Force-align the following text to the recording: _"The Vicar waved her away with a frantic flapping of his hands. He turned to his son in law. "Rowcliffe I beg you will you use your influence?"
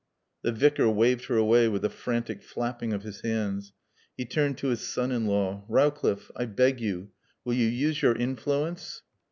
_"The 0.41 0.51
Vicar 0.51 0.89
waved 0.89 1.25
her 1.25 1.37
away 1.37 1.67
with 1.67 1.85
a 1.85 1.89
frantic 1.91 2.41
flapping 2.41 2.91
of 2.91 3.03
his 3.03 3.21
hands. 3.21 3.71
He 4.17 4.25
turned 4.25 4.57
to 4.57 4.69
his 4.69 4.81
son 4.81 5.11
in 5.11 5.27
law. 5.27 5.63
"Rowcliffe 5.69 6.31
I 6.35 6.45
beg 6.45 6.79
you 6.81 7.11
will 7.45 7.53
you 7.53 7.67
use 7.67 8.01
your 8.01 8.15
influence?" 8.15 9.03